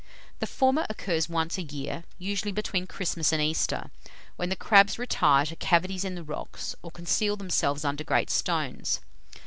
The 0.39 0.47
former 0.47 0.87
occurs 0.89 1.29
once 1.29 1.59
a 1.59 1.61
year, 1.61 2.05
usually 2.17 2.51
between 2.51 2.87
Christmas 2.87 3.31
and 3.31 3.39
Easter, 3.39 3.91
when 4.35 4.49
the 4.49 4.55
crabs 4.55 4.97
retire 4.97 5.45
to 5.45 5.55
cavities 5.55 6.03
in 6.03 6.15
the 6.15 6.23
rocks, 6.23 6.73
or 6.81 6.89
conceal 6.89 7.35
themselves 7.35 7.85
under 7.85 8.03
great 8.03 8.31
stones. 8.31 9.01